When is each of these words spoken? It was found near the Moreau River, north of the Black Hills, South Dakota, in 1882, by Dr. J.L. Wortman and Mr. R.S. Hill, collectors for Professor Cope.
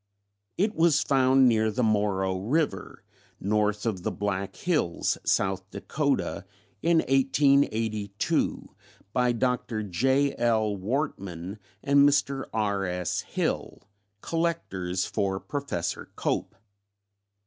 It 0.57 0.73
was 0.73 1.03
found 1.03 1.47
near 1.47 1.69
the 1.69 1.83
Moreau 1.83 2.35
River, 2.39 3.03
north 3.39 3.85
of 3.85 4.01
the 4.01 4.11
Black 4.11 4.55
Hills, 4.55 5.19
South 5.23 5.69
Dakota, 5.69 6.43
in 6.81 7.01
1882, 7.07 8.73
by 9.13 9.31
Dr. 9.31 9.83
J.L. 9.83 10.75
Wortman 10.77 11.59
and 11.83 11.99
Mr. 12.09 12.45
R.S. 12.51 13.21
Hill, 13.21 13.83
collectors 14.23 15.05
for 15.05 15.39
Professor 15.39 16.09
Cope. 16.15 16.55